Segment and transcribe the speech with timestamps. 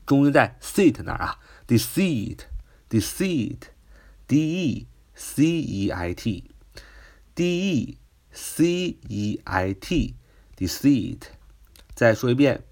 [0.06, 7.96] 重音在 seat 那儿啊，deceit，deceit，d e c e i t，d e。
[8.31, 10.15] C E I T
[10.57, 11.21] deceit，
[11.93, 12.63] 再说一遍，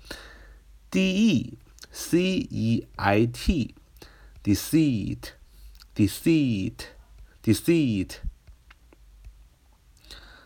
[0.90, 1.58] D E
[1.92, 2.20] C
[2.50, 3.76] E I T
[4.44, 5.34] deceit
[5.96, 6.88] deceit
[7.44, 8.22] deceit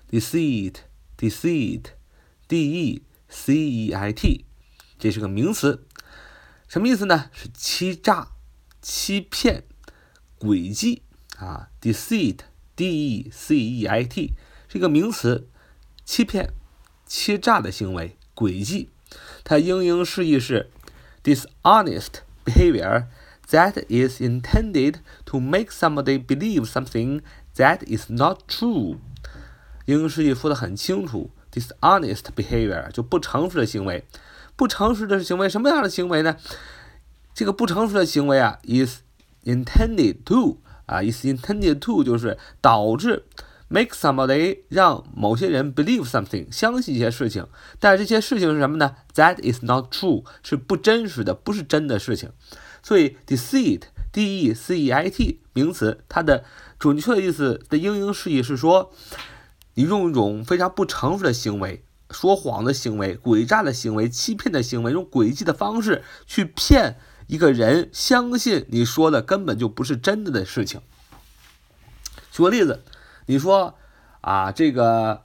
[0.09, 0.83] deceit
[1.17, 1.85] deceit
[2.47, 4.45] D E C E I T，
[4.99, 5.87] 这是个名词，
[6.67, 7.29] 什么意思呢？
[7.31, 8.33] 是欺诈、
[8.81, 9.63] 欺骗、
[10.37, 11.03] 诡计
[11.37, 12.39] 啊，deceit
[12.75, 14.33] D E C E I T。
[14.72, 15.48] 这个名词，
[16.04, 16.52] 欺骗、
[17.04, 18.88] 欺诈的行为、诡计，
[19.42, 20.70] 它英英释义是
[21.24, 23.06] dishonest behavior
[23.50, 27.20] that is intended to make somebody believe something
[27.56, 28.98] that is not true。
[29.86, 34.04] 英英释义说的很清楚，dishonest behavior 就不诚实的行为，
[34.54, 36.36] 不诚实的行为什么样的行为呢？
[37.34, 39.00] 这个不诚实的行为啊，is
[39.44, 43.24] intended to 啊，is intended to 就是导致。
[43.72, 47.46] Make somebody 让某些人 believe something 相信一些事情，
[47.78, 52.32] 但这些事情是什么呢？That is not true 是不真实的，不是真的事情。
[52.82, 56.42] 所以 deceit d e c e i t 名词，它的
[56.80, 58.92] 准确的意思的英英释义是说，
[59.74, 66.96] 你用一种非常不诚实的行为、说谎的行为、诡诈的行为、欺骗的行为，用诡计的方式去骗
[67.28, 70.80] 一个人相信你说的根本就不是真的的事情。
[72.32, 72.82] 举个例子。
[73.30, 73.78] 你说
[74.22, 75.22] 啊，这个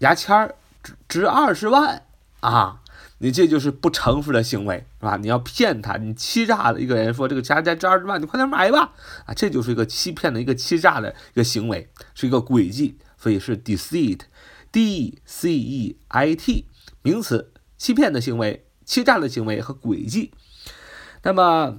[0.00, 2.04] 牙签儿值值二十万
[2.40, 2.82] 啊，
[3.16, 5.16] 你这就是不诚实的行为，是吧？
[5.16, 8.92] 你要骗他，你欺诈的一个人说这个牙签值二十万，你快点买吧
[9.24, 16.66] 啊，这就是一个欺骗的一个欺诈的一个行为，是一个诡计，所以是 deceit，d c e i t
[17.00, 20.34] 名词，欺骗的行为、欺诈的行为和诡计。
[21.22, 21.78] 那么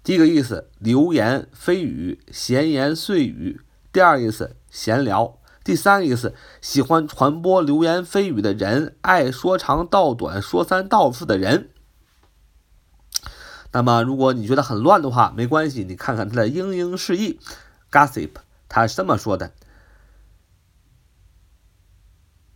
[0.04, 3.58] 第一个意思，流言蜚语、闲言碎语；
[3.92, 11.70] 第二意思，闲聊；第三个意思，喜欢传播流言蜚语的人，爱说长道短、说三道四的人。
[13.74, 17.40] 那么，如果你觉得很乱的话，没关系，你看看它的英英释义。
[17.90, 18.30] Gossip，
[18.68, 19.50] 它是这么说的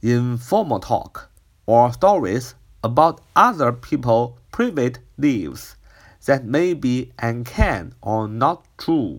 [0.01, 1.23] ：informal talk
[1.67, 2.53] or stories
[2.83, 5.73] about other people' private lives
[6.25, 9.19] that may be and can or not true。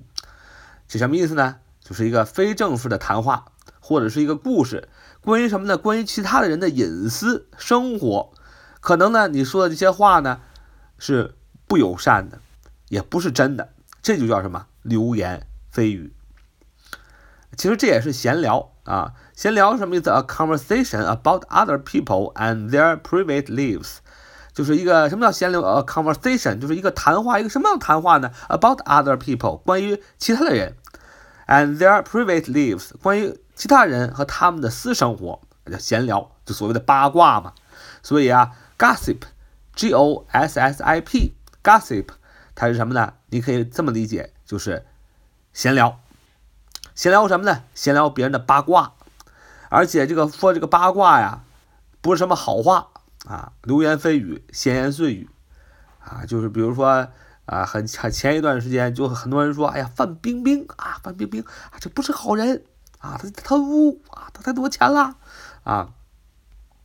[0.88, 1.58] 是什么意思呢？
[1.82, 3.48] 就是一个非正式的谈话，
[3.82, 4.88] 或者是一个故事，
[5.20, 5.78] 关于什么呢？
[5.78, 8.32] 关于其他的人的隐私生活。
[8.80, 10.40] 可能呢，你说的这些话呢，
[10.98, 11.36] 是。
[11.70, 12.40] 不友善的，
[12.88, 13.70] 也不是真的，
[14.02, 16.12] 这就叫什么流言蜚语。
[17.56, 23.98] 其实这也是闲聊啊，闲聊什么意思？A conversation about other people and their private lives，
[24.52, 30.76] 就是一个什么叫闲聊？A conversation 就是一个谈话，一个什么样谈话呢？About other people，关于其他的人
[31.46, 37.54] ，and their private lives，关于其他人和他们的私生活，叫闲聊，就所谓的八卦嘛。
[38.02, 41.36] 所以啊，gossip，G O S S I P。
[41.64, 42.08] Gossip，
[42.56, 43.14] 它是什么呢？
[43.28, 44.86] 你可以这么理解，就是
[45.54, 46.00] 闲聊。
[46.96, 47.64] 闲聊什么呢？
[47.74, 48.94] 闲聊别人的八卦，
[49.70, 51.44] 而且这个说这个八卦呀，
[52.02, 52.90] 不是什么好话
[53.26, 55.30] 啊，流言蜚语、闲言碎语
[56.00, 57.08] 啊，就是比如说
[57.46, 62.64] 啊，很很前一段时间就很多人说，哎呀，范冰冰啊，范冰冰啊，这不是好人
[63.00, 65.16] 啊，他贪污啊，他太多钱了
[65.64, 65.90] 啊，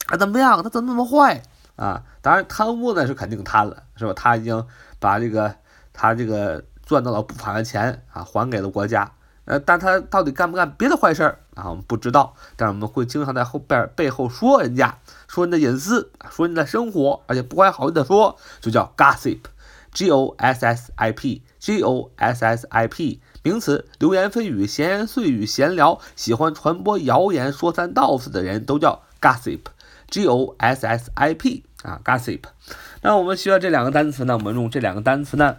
[0.07, 0.63] 啊怎么样？
[0.63, 1.43] 他怎么那么坏？
[1.77, 4.13] 啊，当然贪污呢是肯定贪了，是吧？
[4.15, 4.67] 他已经
[4.99, 5.55] 把这个
[5.93, 9.13] 他这个赚到了不法的钱啊，还给了国家。
[9.47, 11.69] 呃，但他到底干不干别的坏事儿啊？
[11.69, 12.35] 我们不知道。
[12.57, 14.99] 但是我们会经常在后边背后说人家，
[15.29, 29.61] 说人的隐私，说人的生活，而且不怀好意的说，就叫 gossip，g o s s i p，g o s s i p，名词，流言蜚语、闲言碎语、闲聊，喜欢传播谣言、说三道四的人都叫 gossip
[30.09, 32.41] G O S S I P 啊，gossip。
[33.03, 34.35] 那我们需要这两个单词呢？
[34.35, 35.57] 我们用这两个单词呢，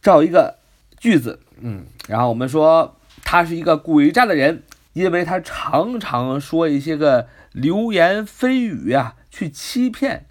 [0.00, 0.58] 造一个
[0.98, 1.40] 句子。
[1.60, 4.62] 嗯，然后我们说他是一个诡诈的人，
[4.92, 10.26] 因为他常常说一些个流言蜚语啊，去欺骗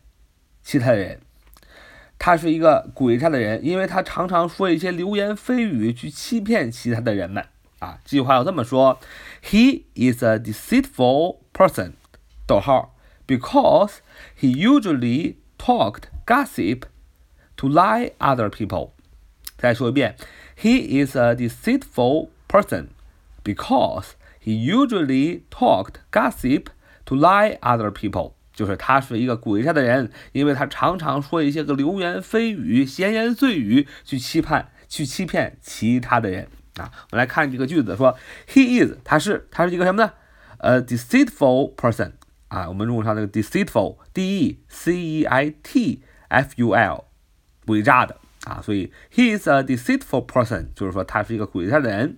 [0.63, 1.19] 其他人。
[2.19, 7.45] 他是一个诡诈的人，因为他常常说一些流言蜚语去欺骗其他的人们。
[7.79, 8.99] 啊，这句话要这么说
[9.43, 11.91] ：He is a deceitful person，
[12.47, 12.95] 逗号
[13.26, 13.96] ，because
[14.38, 16.82] he usually talked gossip
[17.56, 18.90] to lie other people。
[19.56, 20.16] 再说一遍。
[20.56, 22.88] He is a deceitful person
[23.42, 26.66] because he usually talked gossip
[27.06, 28.32] to lie other people。
[28.52, 36.92] 就是他是一个诡诈的人，因为他常常说一些个流言蜚语、闲言碎语去欺骗、去欺骗其他的人啊。
[37.10, 40.12] 我们来看这个句子，说 He is，他是，他是一个什么呢？
[40.58, 42.12] A deceitful person
[42.47, 42.67] 啊。
[42.67, 47.05] 我们用上那个 deceitful，d e c e i t f u l，
[47.65, 48.17] 诡诈的。
[48.45, 52.15] 啊，所以 he is a deceitful person，就是说他是一个诡诈的人。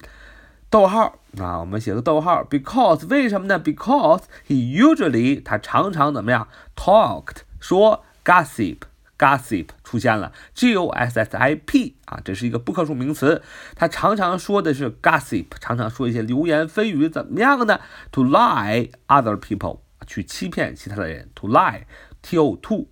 [0.69, 13.41] 逗号啊，我们写个逗号，because 为什么呢？Because he usually 他常常怎么样？talked 说 gossip，gossip 出现了，g o s s i p 啊，这是一个不可数名词，
[13.75, 17.79] 他常常说的是 gossip，常常说一些流言蜚语，怎么样呢
[18.11, 22.88] ？To lie other people，去欺骗其他的人，to lie，t o to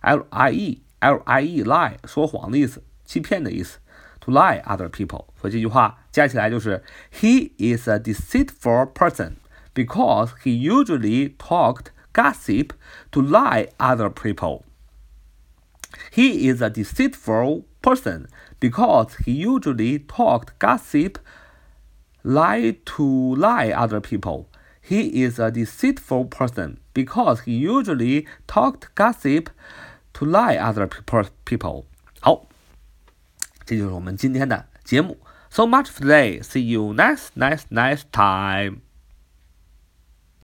[0.00, 3.78] l i e。lie lie 说谎的意思，欺骗的意思。
[4.20, 9.38] To lie other people，所以这句话加起来就是 He is a deceitful person
[9.74, 12.70] because he usually talked gossip
[13.10, 14.62] to lie other people.
[16.12, 18.28] He is a deceitful person
[18.60, 21.16] because he usually talked gossip
[22.22, 24.46] lie to lie other people.
[24.86, 29.50] He is a deceitful person because he usually talked gossip
[30.14, 31.84] To lie other people, people.
[32.20, 32.46] 好，
[33.64, 35.18] 这就是我们今天的节目。
[35.48, 36.42] So much for today.
[36.42, 38.82] See you next, next, next time.